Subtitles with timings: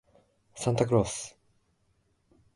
[0.55, 1.37] サンタクロース